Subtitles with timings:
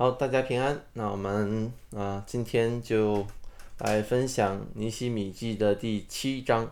[0.00, 0.80] 好，大家平安。
[0.92, 3.26] 那我们啊，今天就
[3.78, 6.70] 来分享《尼西米记》的第七章。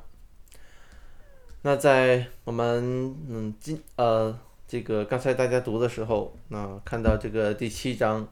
[1.62, 8.29] 那在我们嗯今呃这个刚才大家读的时候，那看到这个第七章，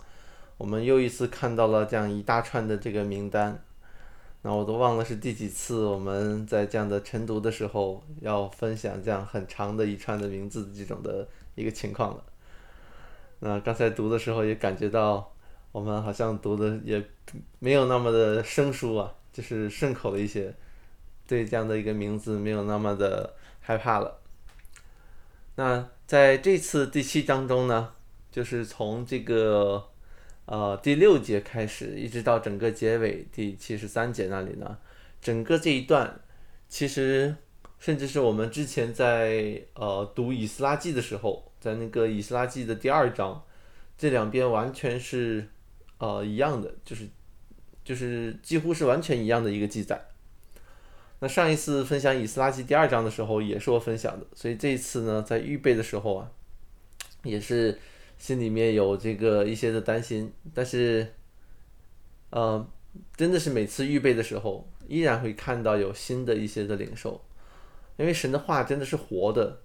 [0.57, 3.61] 我们又一次看到了这样一大串的这个名单。
[4.43, 11.27] 那我都忘了是第几次我们在这样的晨读的时候要分享这样很长的一串的名字这种的
[11.57, 12.23] 一个情况了。
[13.45, 15.35] 那刚才读的时候也感觉到
[15.71, 17.05] 我们好像读的也
[17.59, 20.55] 没有那么的生疏啊，就是顺口了一些，
[21.27, 24.19] 对这样的一个名字没有那么的害怕了。
[25.57, 27.93] 那在这次第七章中呢，
[28.31, 29.91] 就是从这个。
[30.47, 34.77] 呃，第六节开始，一直到整个结尾第七十三节那里呢，
[35.23, 36.21] 整个这一段，
[36.69, 37.35] 其实
[37.79, 43.43] 甚至是我们之前在呃读以斯拉记的时候，在那个以斯拉记的第二章，
[43.97, 45.49] 这两边完全是
[45.99, 47.09] 呃一样的，就是
[47.85, 50.07] 就是几乎是完全一样的一个记载。
[51.21, 56.31] 那上一次分享以斯拉记第二章的时候，也是我分享的，所以这一次呢，在预备的时候啊，
[57.23, 57.79] 也是。
[58.17, 61.07] 心里面有这个一些的担心，但是，
[62.31, 62.65] 呃，
[63.17, 67.21] 真的是每次预备的时候，依然会看到有新的一些的领受，
[67.97, 69.61] 因为神的话真的是活的。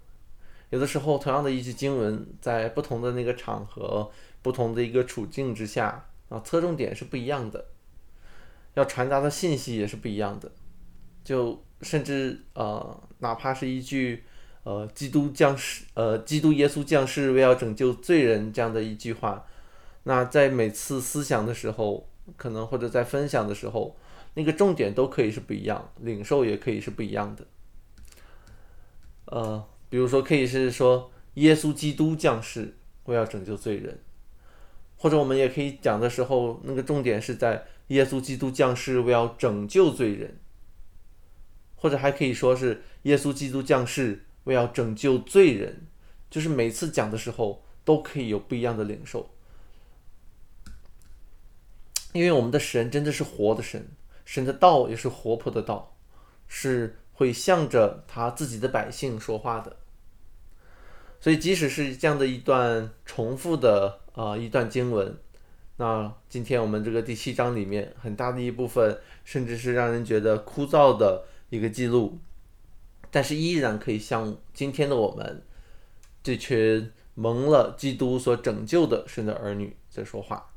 [0.70, 4.10] 有的时候，同样的一句经文，在不同的那个场合、
[4.42, 7.66] 不同的一个处境之下，啊，侧重点是不一样的，
[8.74, 10.50] 要传达的信息也是不一样的。
[11.24, 14.24] 就甚至呃，哪怕是一句。
[14.62, 19.46] 呃，基督降世，呃，基督耶稣降世为要拯救罪人这样的一句话，
[20.02, 23.96] 那在每次思想的时候，可能或者在分享的时候，
[24.34, 27.44] 那个重点都可以是不一样，领受也可以是不一样的。
[29.30, 33.98] 呃，比如说可以是说耶稣基督降世为要拯救罪人，
[34.96, 40.38] 或者我们也可以讲的时候，那个重点是在耶稣基督降世为要拯救罪人，
[41.74, 44.26] 或者还可以说是耶稣基督降世。
[44.44, 45.86] 为要拯救罪人，
[46.30, 49.28] 就是每次讲的时候都可以有不一样的领受，
[52.14, 53.86] 因为我们的神真的是活的神，
[54.24, 55.94] 神的道也是活泼的道，
[56.48, 59.76] 是会向着他自己的百姓说话的。
[61.20, 65.14] 所以，即使是这样的一段重复的啊一段经文，
[65.76, 72.18] 那今天我们这个第七章里面很大的一部分，甚至是让人觉得枯燥的一个记录。
[73.10, 75.42] 但是依然可以向今天的我们
[76.22, 80.52] 这群蒙了基督所拯救的神的儿女在说话。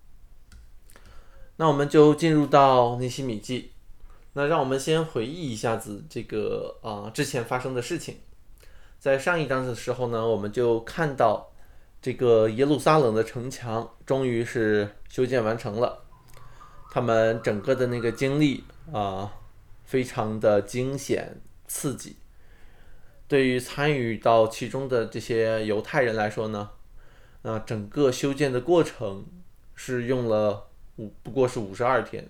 [1.58, 3.73] 那我们就进入到尼西米记。
[4.34, 8.18] 那让我们先回忆一下子这个啊之前发生的事情。
[9.00, 11.52] 在上一章的时候呢，我们就看到
[12.02, 16.04] 这个耶路撒冷的城墙终于是修建完成了。
[16.92, 19.32] 他们整个的那个经历啊，
[19.84, 22.16] 非常的惊险刺激。
[23.28, 26.70] 对于参与到其中的这些犹太人来说呢，
[27.42, 29.26] 那整个修建的过程
[29.76, 30.68] 是用了
[30.98, 32.30] 五，不过是五十二天。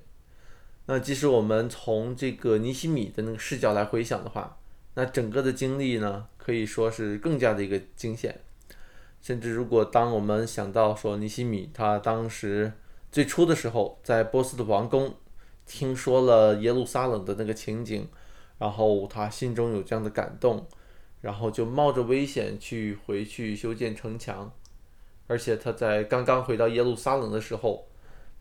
[0.86, 4.58] 那即使我们从这个尼西米的那个视角来回想的话，
[4.96, 8.40] 那整个的经历呢，可以说是更加的一个惊险。
[9.22, 12.74] 甚至如果当我们想到说尼西米他当时
[13.12, 15.16] 最初的时候在波斯的王宫
[15.66, 18.08] 听说了耶路撒冷的那个情景，
[18.58, 20.68] 然后他心中有这样的感动。
[21.22, 24.52] 然后就冒着危险去回去修建城墙，
[25.26, 27.88] 而且他在刚刚回到耶路撒冷的时候，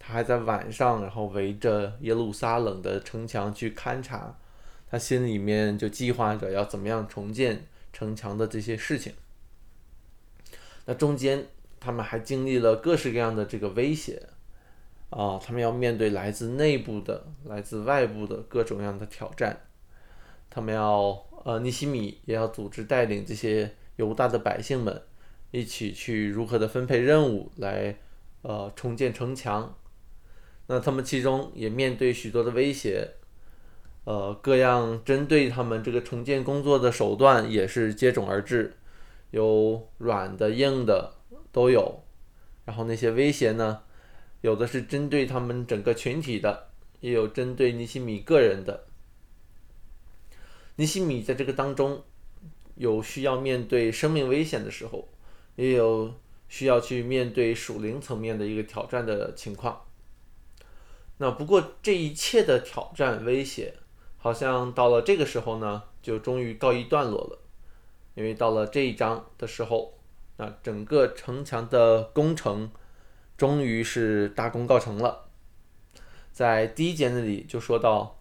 [0.04, 4.36] 他还在晚上，然后围着耶路撒冷的城墙去勘察，
[4.90, 9.12] 他心里面就计划着要怎么样重建城墙的这些事情。
[10.86, 11.46] 那中间
[11.78, 14.20] 他们还经历了各式各样的这个威胁，
[15.10, 19.60] 啊，他们要面对来自内部的、来自外部的各种各样的挑战，
[20.50, 21.24] 他们要。
[21.44, 25.02] 呃，尼西米也要组织带领这些犹大的百姓们，
[25.50, 27.96] 一起去如何的分配任务来，
[28.42, 29.74] 呃，重建城墙。
[30.72, 33.06] 那他们其中也面对许多的威胁，
[34.04, 38.74] 呃，各样针对他们这个重建工作的手段也是接踵而至，
[39.32, 41.12] 有软的、硬的
[41.52, 42.02] 都有。
[42.64, 43.82] 然后那些威胁呢，
[44.40, 46.70] 有的是针对他们整个群体的，
[47.00, 48.86] 也有针对尼西米个人的。
[50.76, 52.02] 尼西米在这个当中，
[52.76, 55.06] 有需要面对生命危险的时候，
[55.56, 56.14] 也有
[56.48, 59.78] 需要去面对属灵层面的一个挑战的情况。
[61.18, 63.74] 那不过这一切的挑战威胁，
[64.18, 67.38] 好像到了这个时候呢，就终于告一段落了。
[68.14, 69.94] 因为到了这一章的时候，
[70.36, 72.70] 那整个城墙的工程
[73.36, 75.28] 终于是大功告成了。
[76.32, 78.18] 在第一节那里就说到，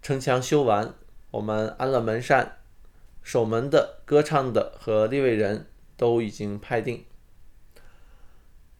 [0.00, 0.94] 城墙修完，
[1.30, 2.58] 我们安了门扇，
[3.22, 7.04] 守门的、歌唱的和立位人都已经派定。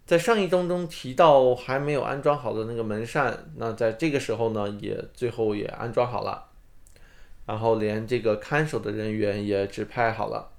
[0.07, 6.51] 在上一章中提到还没有安装好的那个门扇，那在这个时候呢，也最后也安装好了，
[7.47, 10.53] 然后连这个看守的人员也指派好了，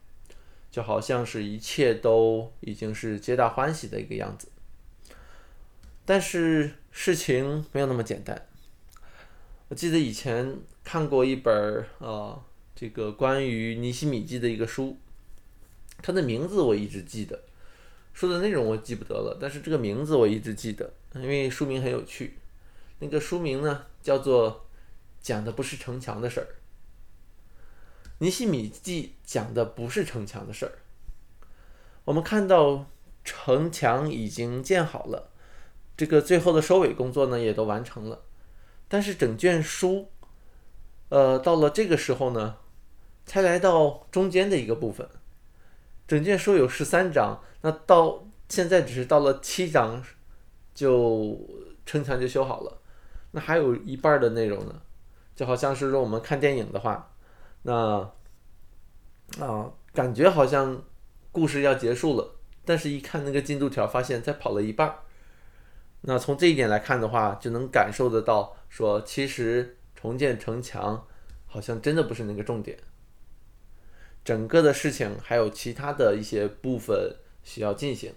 [0.71, 4.47] 就好像是一切都已经是皆大欢喜的一个样子。
[6.05, 8.47] 但是事情没有那么简单。
[9.67, 12.43] 我记得以前看过一本呃
[12.75, 14.97] 这个关于尼西米记的一个书，
[16.01, 17.39] 它的名字我一直记得。
[18.15, 22.37] 说的内容我记不得了，但是这个名字我一直记得，因为书名很有趣。
[22.99, 24.67] 那个书名呢叫做
[25.21, 26.47] “讲的不是城墙的事儿”。
[28.19, 30.71] 尼西米记讲的不是城墙的事儿。
[32.05, 32.85] 我们看到
[33.25, 35.31] 城墙已经建好了，
[35.97, 38.21] 这个最后的收尾工作呢也都完成了，
[38.87, 40.07] 但是整卷书，
[41.09, 42.59] 呃，到了这个时候呢，
[43.25, 45.09] 才来到中间的一个部分。
[46.07, 50.03] 整卷书有十三章，那到现在只是到了七章，
[50.73, 51.39] 就
[51.85, 52.81] 城墙就修好了。
[53.31, 54.81] 那还有一半的内容呢，
[55.35, 57.11] 就好像是说我们看电影的话，
[57.63, 58.11] 那
[59.39, 60.83] 啊感觉好像
[61.31, 64.95] 故事要结束了，但是一看那个进度条，发现才跑了一半。
[66.01, 71.07] 那从这一点来看的话，就能感受得到，说其实重建城墙
[71.47, 72.77] 好像真的不是那个重点。
[74.25, 78.11] 整个的事情还有其他的一些部分需要进行。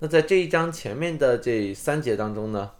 [0.00, 2.72] 那在这一章前面的这三节当中呢，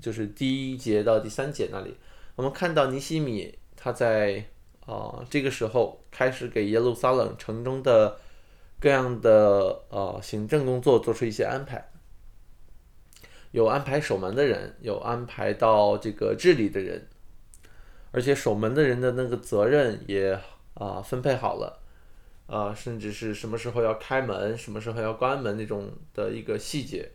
[0.00, 1.96] 就是第一节到第三节那里，
[2.34, 4.44] 我们看到尼西米他在
[4.84, 8.18] 啊这个时候开始给耶路撒冷城中的
[8.80, 11.92] 各样的呃行政工作做出一些安排，
[13.52, 17.08] 有安排守门的人，有安排到这个治理的人。
[18.12, 20.38] 而且守门的人的那个责任也
[20.74, 21.80] 啊分配好了，
[22.46, 27.10] 啊，甚至是什么时候要开门，什么时候要关门那种的一个细节，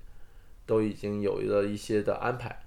[0.66, 2.64] 都已经有了一些的安排。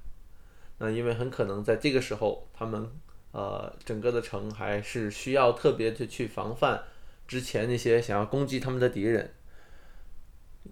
[0.78, 2.88] 那因为很可能在这个时候，他们
[3.32, 6.82] 呃整个的城还是需要特别的去防范
[7.26, 9.34] 之前那些想要攻击他们的敌人，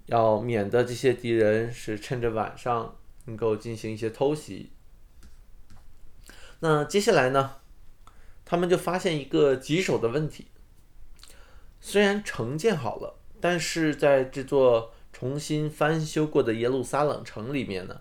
[0.07, 2.97] 要免得这些敌人是趁着晚上
[3.27, 4.71] 能够进行一些偷袭。
[6.61, 7.57] 那接下来呢？
[8.45, 10.47] 他们就发现一个棘手的问题。
[11.81, 18.01] 虽然城建好了，但是在这座重新翻修过的耶路撒冷城里面呢，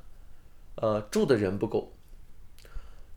[0.75, 1.93] 呃，住的人不够。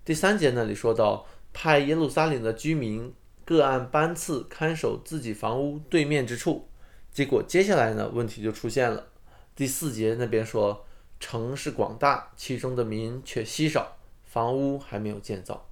[0.04, 3.14] 第三节那里说到，派耶路撒冷的居民
[3.44, 6.68] 各按班次看守自己房屋对面之处。
[7.12, 9.06] 结果接下来呢，问题就出现了。
[9.54, 10.84] 第四节那边说，
[11.18, 13.96] 城市广大，其中的民却稀少。
[14.30, 15.66] 房屋还没有建造，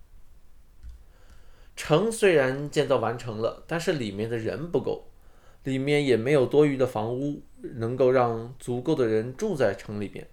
[1.76, 5.12] 城虽然建造完成了，但是里面的人不够，
[5.62, 10.26] 里面也没有多余的房屋能够让足够的人住在城里边。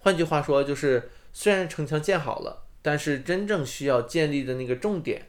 [0.00, 5.28] 换句话说，就是虽然城墙建好了，但是真正需要建立的那个重点，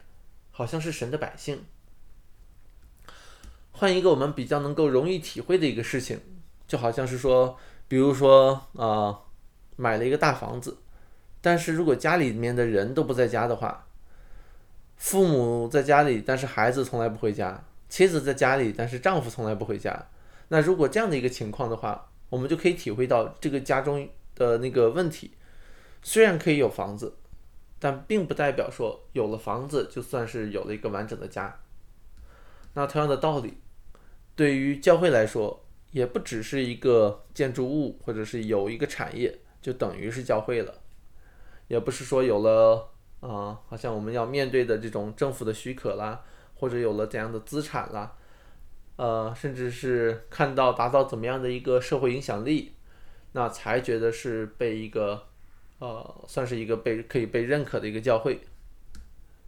[0.50, 1.64] 好像是神的百姓。
[3.72, 6.20] 换一个我们比较能够容易体会的一个事情，
[6.68, 7.56] 就好像是说，
[7.88, 9.20] 比如说啊，
[9.76, 10.76] 买了一个大房子。
[11.46, 13.86] 但是如果家里面的人都不在家的话，
[14.96, 20.08] 父母在家里，但是孩子从来不回家；妻子在家里，但是丈夫从来不回家。
[20.48, 25.34] 那如果这样的一个情况的话，我们就可以体会到这个家中的那个问题。
[26.02, 27.16] 虽然可以有房子，
[27.78, 31.60] 但并不代表说有了房子就算是有了一个完整的家。
[32.74, 33.58] 那同样的道理，
[34.34, 40.82] 对于教会来说，也不只是一个建筑物，或者是有一个产业就等于是教会了。
[41.68, 46.22] 也不是说有了啊，好像我们要面对的这种政府的许可啦，
[46.54, 48.16] 或者有了怎样的资产啦，
[48.96, 52.74] 呃，甚至是看到达到怎么样的一个社会影响力，
[53.32, 55.26] 那才觉得是被一个
[55.78, 58.42] 呃，算是一个被可以被认可的一个教会。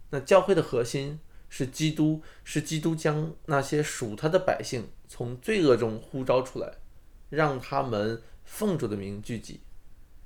[0.09, 6.73] 那教会的核心是基督，是基督将那些属他的百姓从罪恶中呼召出来，
[7.29, 9.61] 让他们奉主的名聚集，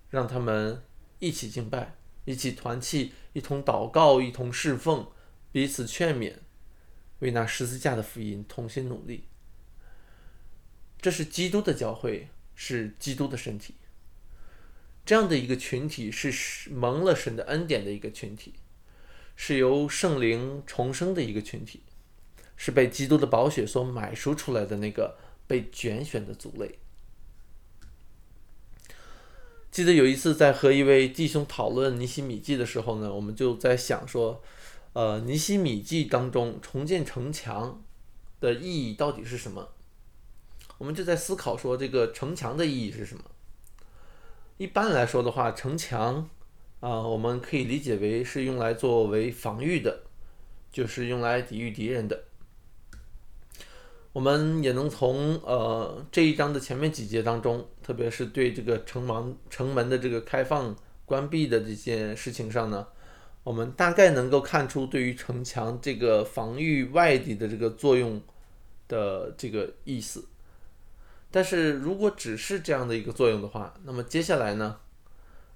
[0.09, 0.81] 让他们。
[1.23, 5.07] 一起敬拜，一起团契，一同祷告，一同侍奉，
[5.53, 6.33] 彼此劝勉，
[7.19, 9.29] 为那十字架的福音同心努力。
[10.99, 13.75] 这是基督的教会，是基督的身体。
[15.05, 18.55] 这样的一个群体是蒙了神的恩典的一个群体，
[19.37, 21.83] 是由圣灵重生的一个群体，
[22.57, 26.79] 是被基督的宝血所买赎出来的那个被拣选的族类。
[29.73, 34.39] 记得有一次在和一位弟兄讨论尼西米记的时候呢，我们就在想说，
[34.93, 37.83] 呃，尼西米记当中重建城墙
[38.39, 39.69] 的意义到底是什么？
[40.77, 43.23] 我们就在思考说，这个城墙的意义是什么？
[44.57, 46.29] 一般来说的话，城墙
[46.79, 50.03] 啊，我们可以理解为是用来作为防御的，
[50.71, 52.25] 就是用来抵御敌人的。
[54.13, 62.85] 我们也能从呃这一章的前面几节当中，特别是对这个城门城门的这个开放关闭的这件事情上呢，
[63.43, 68.21] 我们大概能够看出对于城墙这个防御外敌的这个作用
[68.87, 70.23] 的这个意思。
[71.31, 74.77] 但是如果只是这样的一个作用的话，那么接下来呢，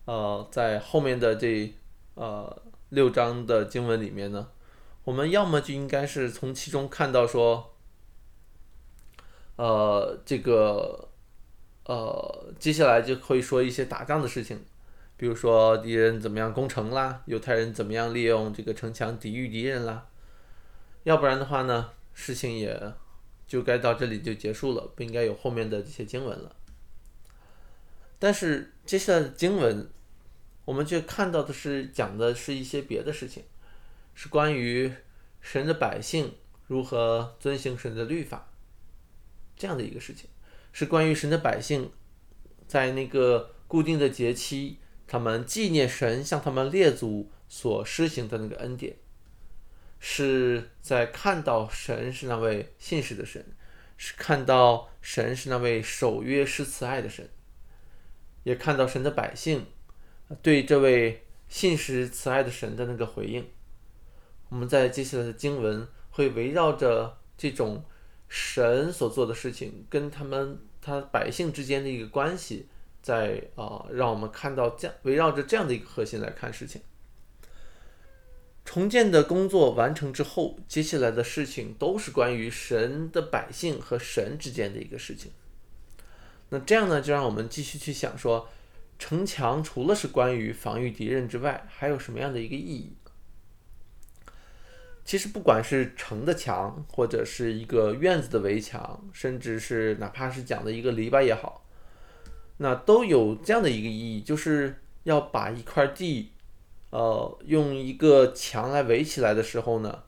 [0.06, 1.72] 呃，在后面的这
[2.16, 2.60] 呃
[2.90, 4.48] 六章的经文里面呢，
[5.04, 7.76] 我们要么就应该是从其中看到说。
[9.58, 11.10] 呃，这个，
[11.86, 14.60] 呃，接下来就会说一些打仗的事情，
[15.18, 20.08] 比如说敌人怎么样攻城啦，犹太人怎么样利用这个城墙抵御敌人啦，
[21.04, 22.94] 要不然的话呢，事情也
[23.48, 26.56] 就该到这里就结束了，不应该有后面的这些经文了。
[28.20, 29.90] 但是接下来的经文，
[30.66, 33.44] 我们却看到的是讲的是一些别的事情，
[34.14, 34.94] 是关于
[35.42, 36.36] 神的百姓
[36.68, 38.48] 如何遵行神的律法。
[39.58, 40.30] 这样的一个事情，
[40.72, 41.92] 是关于神的百姓
[42.68, 48.98] 在那个固定的节期，他们纪念神向他们列祖所施行的那个恩典，
[50.00, 53.44] 是在看到神是那位信实的神，
[53.98, 57.28] 是看到神是那位守约施慈爱的神，
[58.44, 59.66] 也看到神的百姓
[60.44, 63.50] 对这位信实慈爱的神的那个回应。
[64.50, 67.84] 我们在接下来的经文会围绕着这种。
[68.28, 72.68] 神所做的事情跟他们他百姓之间的一个关系，
[73.02, 76.82] 在啊，让我们看到这样围绕着这样的一个核心来看事情。
[78.66, 85.32] 重建的工作完成之后，接下来的事情都是关于神的百姓和神之间的一个事情。
[86.50, 88.50] 那这样呢，就让我们继续去想说，
[89.00, 92.92] 城墙除了是关于防御敌人之外，还有什么样的一个意义？
[95.08, 101.64] 其实不管是城的墙，或者是一个院子的围墙，甚至是哪怕是讲的一个篱笆也好，
[102.58, 106.34] 那都有这样的一个意义，就是要把一块地，
[106.90, 110.04] 呃，用一个墙来围起来的时候呢，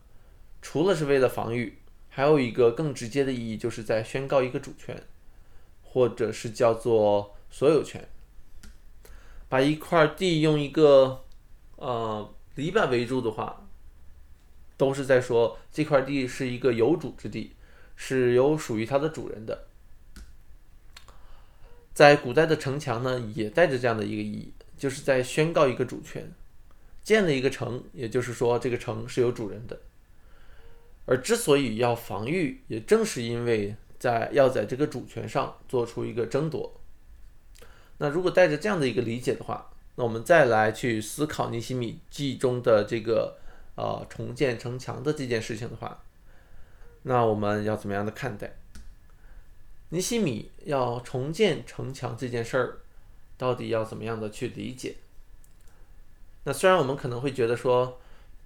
[0.60, 1.78] 除了是为了防御，
[2.10, 5.02] 还有一个更直接的意义，就是在宣告一个主权，
[5.82, 8.06] 或者是叫做所有权。
[9.48, 11.24] 把一块地用一个
[11.76, 13.66] 呃篱笆围住的话。
[14.80, 17.52] 都是在说这块地是一个有主之地，
[17.96, 19.66] 是有属于它的主人的。
[21.92, 26.32] 在古代的城墙呢，也带着这样的一个意义，就是在宣告一个主权。
[27.04, 29.78] 建了一个城，也就是说这个城是有主人的。
[31.04, 36.80] 而之所以要防御，也正是因为在要在这个主权上做出一个争夺。
[37.98, 43.39] 那如果带着这样的一个理解的话，那我们再来去思考尼西米记中的这个。
[43.80, 46.02] 呃，重建城墙的这件事情的话，
[47.04, 48.52] 那我们要怎么样的看待？
[49.88, 52.80] 尼西米要重建城墙这件事儿，
[53.38, 54.96] 到底要怎么样的去理解？
[56.44, 57.98] 那虽然我们可能会觉得说，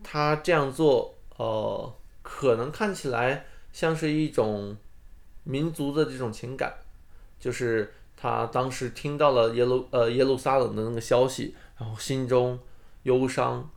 [0.04, 4.76] 他这样做，呃，可能看起来像是一种
[5.42, 6.72] 民族的这种情感，
[7.40, 12.60] 就是他当时听到了耶路呃耶路撒冷的那个消息，然后心中
[13.02, 13.68] 忧伤。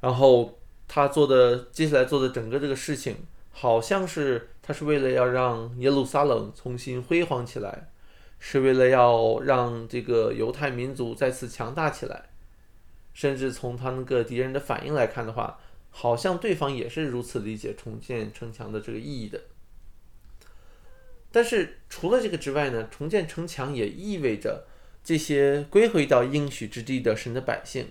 [0.00, 3.16] 然后他做的接下来做的整个这个事情，
[3.50, 7.88] 好像是他是为了要让耶路撒冷重新辉煌起来，
[8.38, 12.30] 是为了要让这个犹太民族再次强大起来，
[13.14, 15.58] 甚至从他那个敌人的反应来看的话，
[15.90, 19.40] 好像对方也是如此理解重建城墙的这个意义的。
[21.32, 24.66] 但是除了这个之外呢，重建城墙也意味着
[25.02, 27.88] 这些归回到应许之地的神的百姓。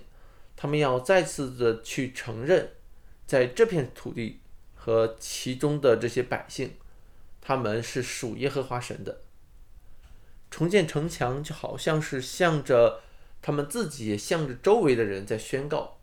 [0.56, 2.70] 他们要再次的去承认，
[3.26, 4.40] 在这片土地
[4.74, 6.72] 和其中的这些百姓，
[7.42, 9.20] 他们是属耶和华神的。
[10.50, 13.02] 重建城墙就好像是向着
[13.42, 15.98] 他们自己，也向着周围的人在宣告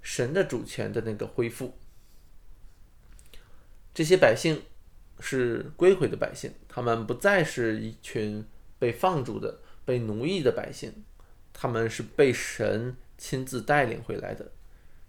[0.00, 1.78] 神的主权的那个恢复。
[3.94, 4.62] 这些百姓
[5.20, 8.44] 是归回的百姓，他们不再是一群
[8.80, 11.04] 被放逐的、被奴役的百姓，
[11.52, 12.96] 他们是被神。
[13.22, 14.50] 亲自带领回来的，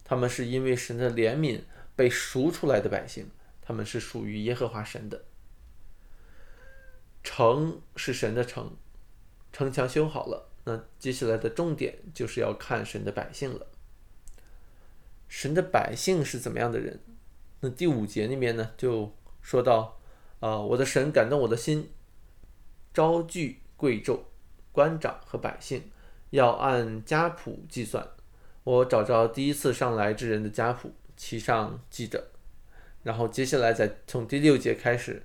[0.04, 1.62] 他们是因为神的怜悯
[1.96, 3.26] 被赎出来的百姓，
[3.60, 5.24] 他们是属于耶和华神的。
[7.24, 8.78] 城是神的城，
[9.52, 13.66] 城墙修好了，那接下来的重点就是要看神的百姓了。
[15.28, 17.00] 神的百姓是怎么样的人？
[17.62, 20.00] 那第五节里面呢，就说到
[20.40, 21.90] 啊，我的神感动我的心，
[22.94, 24.20] 招聚贵胄、
[24.72, 25.90] 官长和百姓，
[26.34, 28.04] 要按家谱计算。
[28.64, 32.24] 我找着第一次上来之人的家谱，其上记着。
[33.04, 35.22] 然后接下来再从第六节开始，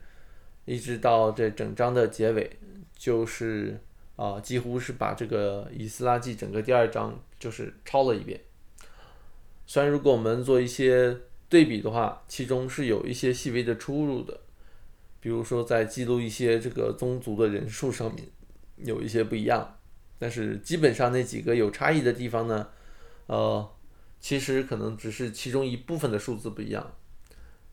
[0.67, 2.59] 一直到这整章的结尾，
[2.95, 3.81] 就是
[4.17, 8.39] 啊，几乎是把这个以斯拉记整个第二章就是抄了一遍。
[9.67, 11.17] 虽然如果我们做一些
[11.49, 14.39] 对比的话，其中是有一些细微的出入的，
[15.21, 18.27] 比如说在记录一些这个宗族的人数上面
[18.77, 19.78] 有一些不一样，
[20.19, 22.69] 但是基本上那几个有差异的地方呢，
[23.27, 23.69] 呃，
[24.21, 26.91] 其实可能只是其中一部分的数字不一样。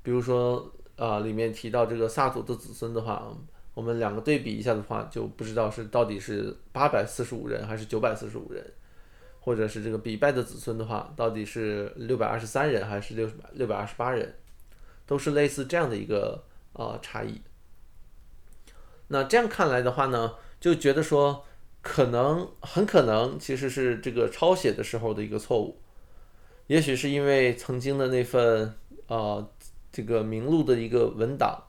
[0.04, 3.36] 比如说，呃，里面提到这个萨祖的子孙的话，
[3.74, 8.64] 我们两个对比一下的话，就不知道是到底是八百四十五人还是九百四十五人。
[9.40, 14.34] 或者是这个比拜的子孙的话，到底是六百二十三人还是六六百二十八人，
[15.06, 17.40] 都是类似这样的一个呃差异。
[19.10, 21.46] 那这样看来的话呢，就觉得说
[21.86, 25.77] 可能很可能其实是这个抄写的时候的一个错误，
[26.65, 28.74] 也许是因为曾经的那份
[29.06, 29.48] 呃
[29.92, 31.63] 这个名录的一个文档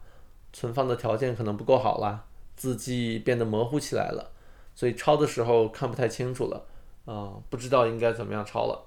[0.55, 2.25] 存放的条件可能不够好啦，
[2.57, 4.33] 字迹变得模糊起来了，
[4.75, 6.67] 所以抄的时候看不太清楚了。
[7.05, 8.87] 啊，不知道应该怎么样抄了，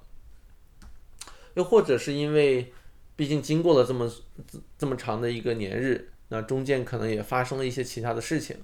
[1.53, 2.73] 又或者是因为，
[3.15, 4.11] 毕竟经过了这么
[4.79, 8.57] 这么长的一个年日，那中间可能也发生了一些其他的事情，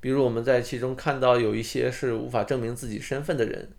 [0.00, 3.70] 比如我们在其中看到有一些是无法证明自己身份的人，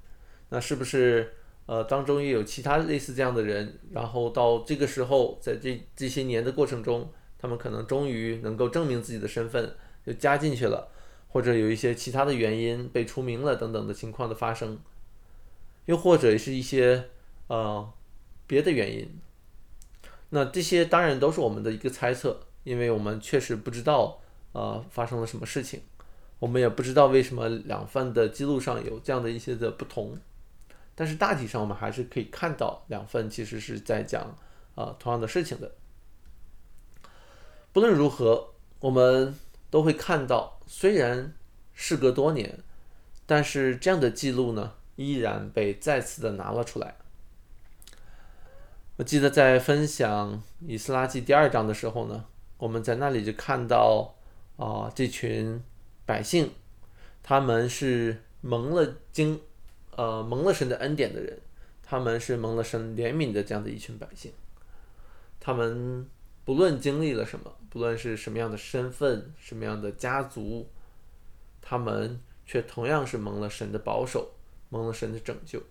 [0.50, 1.34] 那是不是
[1.66, 9.76] 呃当中也有其他类似这样的人，然后到这个时候，在这这些年的过程中，他们可能终于能够证明自己的身份，
[10.06, 10.92] 就加进去了，
[11.30, 14.80] 或者有一些其他的原因被除名了等等的情况的发生。
[15.86, 17.10] 又或者是一些
[17.48, 17.92] 呃
[18.46, 19.20] 别的原因，
[20.30, 25.82] 那这些当然都是我们的一个猜测，因为我们确实不知道呃发生了什么事情，
[26.42, 30.18] 我们也不知道为什么两份的记录上有这样的一些的不同，
[30.96, 34.36] 但是大体上我们还是可以看到两份其实是在讲
[34.74, 35.72] 啊同样的事情的。
[37.72, 39.36] 不论如何，我们
[39.70, 41.36] 都会看到，虽然
[41.76, 42.58] 事隔多年，
[43.28, 44.74] 但是这样的记录呢？
[44.96, 46.96] 依然被再次的拿了出来。
[48.98, 52.26] 我记得在分享《以斯拉记》第二章的时候呢，
[52.58, 54.16] 我们在那里就看到
[54.58, 55.64] 啊，这群
[56.12, 56.52] 百姓，
[57.24, 59.40] 他们是蒙了经，
[59.96, 61.40] 呃，蒙了神的恩典的人，
[61.82, 64.30] 他们是蒙了神怜悯的这样的一群百姓。
[65.40, 66.06] 他们
[66.44, 70.68] 不论经历了什么，不论是什么样的身份、什么样的家族，
[71.62, 74.34] 他们却同样是蒙了神的保守。
[74.74, 75.62] 蒙了神的拯救，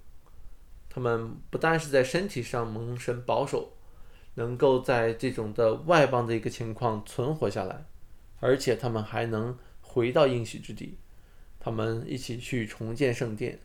[0.90, 3.72] 他们不但是在身体上蒙神保守，
[4.35, 7.87] 能够在这种的外邦的一个情况存活下来，
[8.40, 9.57] 而且他们还能
[9.92, 10.98] 回到应许之地，
[11.59, 13.59] 他们一起去重建圣殿，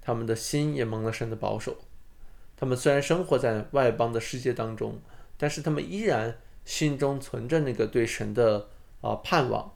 [0.00, 1.76] 他们的心也蒙了神的保守。
[2.56, 5.00] 他们虽然生活在外邦的世界当中，
[5.36, 8.70] 但是他们依然心中存着那个对神的
[9.00, 9.72] 啊盼望，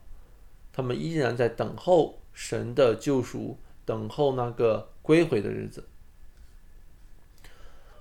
[0.73, 3.59] 他们依然在等候神的救赎。
[3.87, 5.87] 等候那个归回的日子，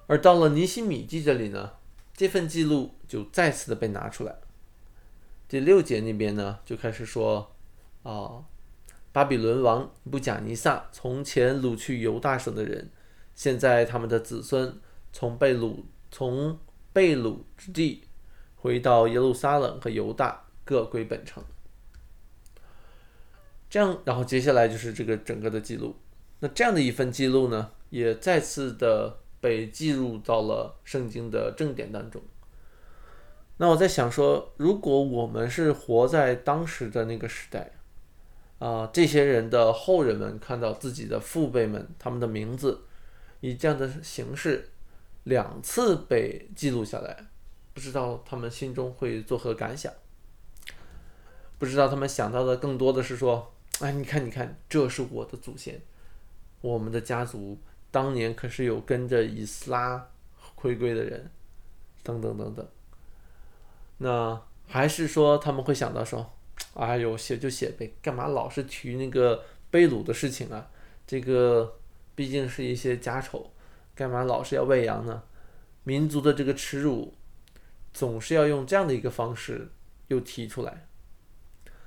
[0.09, 1.75] 而到了尼西米记这里呢，
[2.13, 4.35] 这份记录就再次的被拿出来。
[5.47, 7.55] 第六节那边呢，就开始说
[8.07, 8.45] 啊，
[9.11, 12.89] 巴比伦王布贾尼撒从前掳去犹大省的人，
[13.35, 14.81] 现在他们的子孙
[15.13, 16.57] 从被掳从
[16.93, 18.05] 被掳之地
[18.55, 21.43] 回到耶路撒冷和犹大，各归本城。
[23.69, 25.97] 这样，然后接下来就是这个整个的记录。
[26.39, 32.23] 那这样的一份记录呢，也再次的被记录到了圣经的正典当中。
[33.57, 37.73] 那我在想说，如果我们是活在当时的那个时代，
[38.59, 42.83] 啊，这些人的后人们看到自己的父辈们他们的名字
[43.41, 44.71] 以这样的形式
[45.25, 47.27] 两次被记录下来，
[47.75, 49.93] 不知道他们心中会作何感想？
[51.59, 53.53] 不知道他们想到的更多的是说。
[53.81, 55.79] 哎，你看，你看，这是我的祖先，
[56.63, 60.09] 我们的家族当年可是有跟着以斯拉
[60.55, 61.31] 回归的人，
[62.03, 62.67] 等等等等。
[63.99, 66.36] 那还是说他们会想到说，
[66.75, 70.71] 哎呦，写就写呗，干嘛老是提那个被掳的事情啊？
[71.07, 71.79] 这个
[72.15, 73.51] 毕竟是一些家丑，
[73.95, 75.23] 干嘛老是要喂羊呢？
[75.85, 77.15] 民族的这个耻辱，
[77.95, 79.71] 总是要用这样的一个方式
[80.09, 80.87] 又提出来。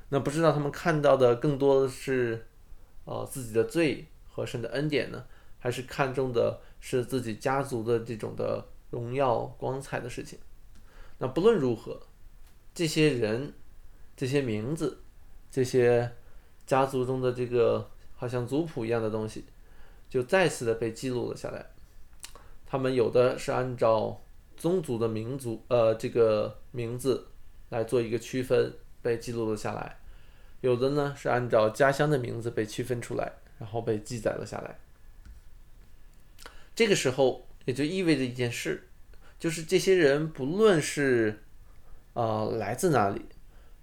[0.09, 2.47] 那不知道他们看到的更多的是，
[3.05, 5.25] 呃，自己的罪和神的恩典呢，
[5.59, 10.39] 还是看重的是自己家族的这种的荣耀光彩的事情？
[11.19, 12.01] 那不论如何，
[12.73, 13.53] 这些人、
[14.19, 14.99] 这些名字、
[15.49, 16.11] 这些
[16.65, 19.45] 家族中的这个好像族谱一样的东西，
[20.09, 21.65] 就再次的被记录了下来。
[22.65, 24.21] 他们有的是按照
[24.57, 27.27] 宗族的民族呃这个名字
[27.69, 29.89] 来做一个区分，被记录了下来；
[30.59, 34.77] 有的呢是按照家乡的名字被区分出来，然后被记载了下来。
[36.75, 38.89] 这个时候也就意味着一件事，
[39.39, 41.41] 就是这些人不论是
[42.11, 43.25] 呃来自哪里，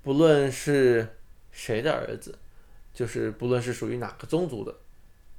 [0.07, 1.05] 不论是
[1.51, 2.39] 谁的儿子，
[2.95, 4.73] 就是不论是属于哪个宗族的，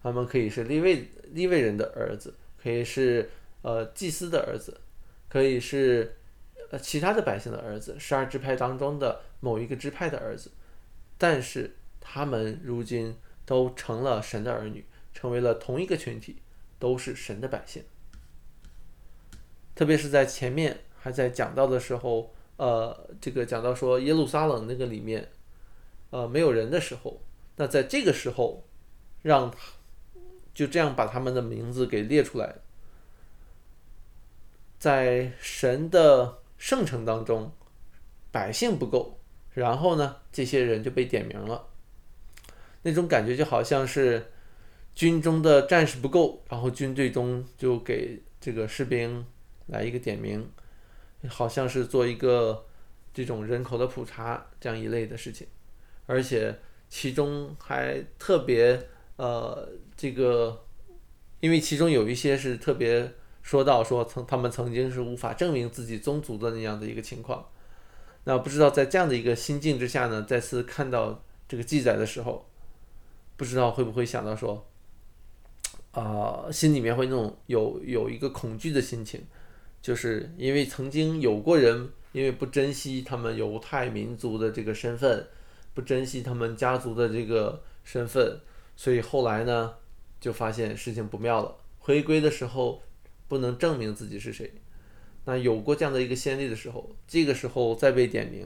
[0.03, 3.29] 他们可以是立位立位人的儿子，可以是
[3.61, 4.77] 呃祭司的儿子，
[5.29, 6.17] 可以是
[6.69, 10.51] 呃其他的百姓的儿子，十二支派当中的某一个支派的儿子，
[11.17, 16.41] 但是他们如今都成了神的儿女，成为了同一个群体。
[16.79, 17.83] 都是神的百姓，
[19.73, 25.29] 特别是在前面还在讲到的时候，呃，这个讲到说耶路撒冷那个里面，
[26.09, 27.21] 呃，没有人的时候，
[27.55, 28.67] 那在这个时候，
[29.21, 29.51] 让
[30.53, 32.55] 就这样把他们的名字给列出来，
[34.77, 37.51] 在神的圣城当中，
[38.31, 39.19] 百姓不够，
[39.53, 41.67] 然后呢，这些人就被点名了，
[42.81, 44.31] 那种感觉就好像是。
[44.97, 49.23] 军中的战士不够，然后军队中就给这个士兵
[49.67, 50.49] 来一个点名，
[51.29, 52.65] 好像是做一个
[53.13, 55.47] 这种人口的普查这样一类的事情，
[56.05, 56.57] 而且
[56.89, 58.87] 其中还特别
[59.17, 60.65] 呃这个，
[61.39, 67.49] 因为其中有一些是特别说到说曾他们曾经是无法证明自己宗族的那样的一个情况，
[68.23, 72.49] 那不知道在这样的一个心境之下呢，再次看到这个记载的时候，
[73.35, 74.65] 不知道会不会想到说。
[75.91, 79.25] 啊，心里面会那种有有一个恐惧的心情，
[79.87, 85.25] 就是因为曾经有过人，因为不珍惜他们犹太民族的这个身份，
[85.73, 88.37] 不珍惜他们家族的这个身份，
[88.75, 89.73] 所以后来呢，
[90.19, 91.55] 就发现事情不妙了。
[91.79, 92.81] 回归的时候
[93.29, 94.51] 不能证明自己是谁，
[95.23, 98.45] 那有过这样的一个先例的时候，这个时候再被点名，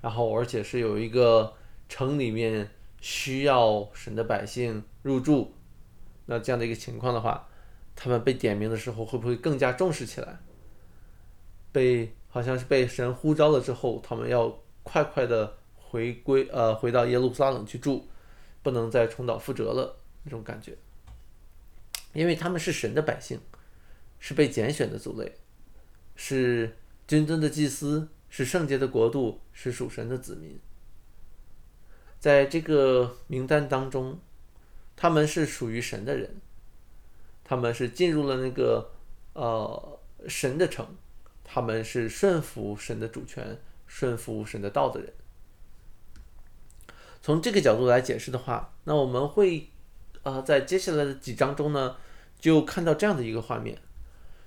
[0.00, 1.52] 然后而且是有一个
[1.88, 2.70] 城里面
[3.00, 5.52] 需要神的百姓入住。
[6.26, 7.48] 那这样的一个情况的话，
[7.96, 10.38] 他们被点名的时候会不会更加重视起来？
[11.76, 14.48] 被好像是被神呼召了之后，他们要
[14.82, 18.08] 快快的回归，呃，回到耶路撒冷去住，
[18.62, 20.74] 不能再重蹈覆辙了那种感觉。
[22.14, 23.38] 因为他们是神的百姓，
[24.18, 25.36] 是被拣选的族类，
[26.14, 26.74] 是
[27.06, 30.58] 君尊的祭司，是圣洁的国度，是属神的子民。
[32.18, 34.18] 在这个名单当中。
[34.98, 36.40] 他们是属于神的人，
[37.44, 38.92] 他们是进入了那个
[39.34, 40.86] 呃神的城，
[41.48, 43.56] 他们是顺服神的主权、
[43.86, 45.12] 顺服神的道的人。
[47.22, 49.70] 从这个角度来解释的话，那我们会
[50.24, 51.96] 呃在接下来的几章中呢，
[52.40, 53.78] 就看到这样的一个画面，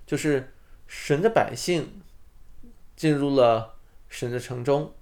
[0.05, 0.53] 就是
[0.85, 2.01] 神的百姓
[2.95, 3.75] 进入了
[4.09, 4.93] 神的城中，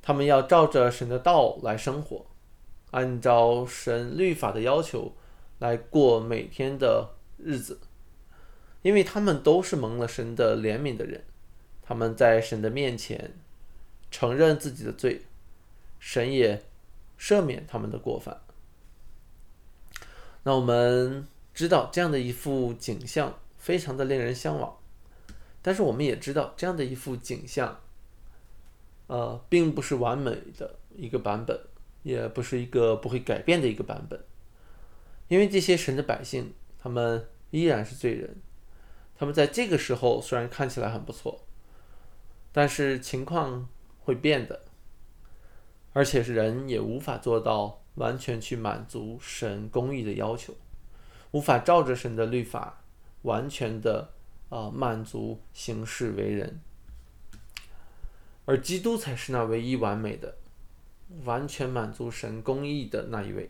[0.00, 2.26] 他们要照着神的道来生活。
[2.92, 5.14] 按照神律法的要求
[5.58, 7.80] 来过每天的日子，
[8.86, 11.24] 因为他们都是蒙了神的怜悯的人，
[11.82, 13.32] 他们在神的面前
[14.12, 15.22] 承认自己的罪，
[15.98, 16.62] 神也
[17.18, 18.40] 赦免他们的过犯。
[20.44, 24.76] 那我们知道这样的一幅景象非常的令人向往，
[25.60, 27.80] 但是我们也知道这样的一幅景象，
[29.08, 31.58] 呃，并不是完美的一个版本。
[32.04, 34.24] 也不是一个不会改变的一个版本，
[35.26, 38.36] 因为这些神的百姓，他们依然是罪人，
[39.18, 41.44] 他们在这个时候虽然看起来很不错，
[42.52, 43.68] 但是情况
[44.00, 44.62] 会变的，
[45.92, 50.54] 而且是人也无法做到完全去满足神公义的要求，
[51.30, 52.82] 无法照着神的律法
[53.22, 54.10] 完全的
[54.48, 56.60] 啊满足行事为人，
[58.44, 60.36] 而基督才是那唯一完美的。
[61.22, 63.48] 完全满足神公义的那一位，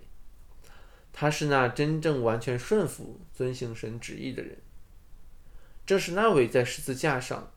[1.11, 4.59] 他是那真正完全顺服、遵行神旨意的人。
[5.87, 7.53] 正是那位在十字架上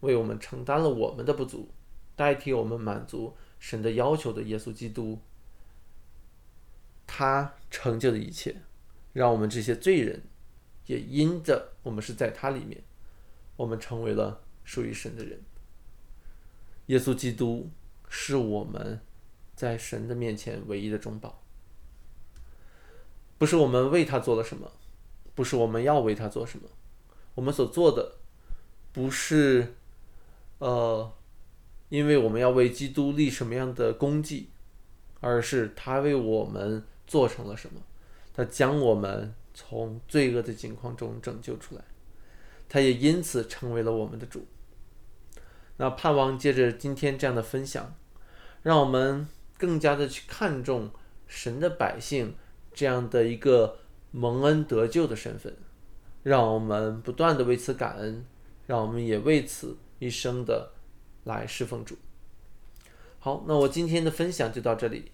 [0.00, 1.70] 为我们承担了我们的不足，
[2.14, 5.18] 代替我们满足神的要求的耶稣基督。
[7.06, 8.54] 他成就的一切，
[9.12, 10.22] 让我们这些罪人
[10.86, 12.82] 也因着我们是在他里面，
[13.56, 15.40] 我们成为了属于神的人。
[16.86, 17.70] 耶稣基督
[18.08, 19.00] 是我们。
[19.56, 21.40] 在神的面前唯一的中保，
[23.38, 24.72] 不不是我们为他做了什么，
[25.34, 26.66] 不是我们要为他做什么，
[27.34, 28.16] 我们所做的
[28.92, 29.74] 不是
[30.58, 31.12] 呃，
[31.88, 34.50] 因为我们要为基督立什么样的功绩，
[35.20, 37.80] 而是他为我们做成了什么，
[38.32, 41.82] 他将我们从罪恶的境况中拯救出来，
[42.68, 44.46] 他也因此成为了我们的主。
[45.76, 47.96] 那盼望借着今天这样的分享，
[48.62, 49.26] 让我们
[49.58, 50.90] 更加的去看重
[51.26, 52.36] 神的百姓
[52.72, 53.78] 这样的一个
[54.12, 55.56] 蒙恩得救的身份，
[56.24, 58.26] 让我们不断的为此感恩，
[58.66, 60.72] 让我们也为此一生的
[61.22, 61.96] 来侍奉主。
[63.20, 65.12] 好，那我今天的分享就到这里，